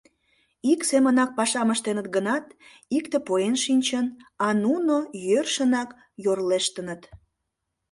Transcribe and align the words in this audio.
Ик 0.71 0.81
семынак 0.89 1.31
пашам 1.37 1.69
ыштеныт 1.75 2.07
гынат, 2.15 2.45
икте 2.97 3.17
поен 3.27 3.55
шинчын, 3.63 4.05
а 4.45 4.47
нуно 4.63 4.97
йӧршынак 5.25 5.89
йорлештыныт. 6.23 7.01